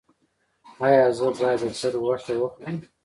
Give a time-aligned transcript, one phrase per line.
[0.85, 2.77] ایا زه باید د چرګ غوښه وخورم؟